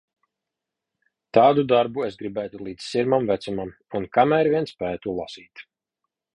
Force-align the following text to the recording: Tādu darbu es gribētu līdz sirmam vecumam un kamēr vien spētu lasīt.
Tādu 1.37 1.65
darbu 1.73 2.05
es 2.07 2.17
gribētu 2.23 2.63
līdz 2.69 2.89
sirmam 2.95 3.29
vecumam 3.33 3.77
un 4.01 4.11
kamēr 4.19 4.53
vien 4.55 4.69
spētu 4.75 5.19
lasīt. 5.23 5.67